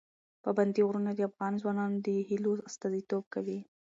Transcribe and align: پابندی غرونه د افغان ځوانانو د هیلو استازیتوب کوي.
پابندی 0.43 0.81
غرونه 0.87 1.11
د 1.13 1.19
افغان 1.29 1.53
ځوانانو 1.61 1.97
د 2.05 2.07
هیلو 2.29 2.53
استازیتوب 2.69 3.23
کوي. 3.33 3.59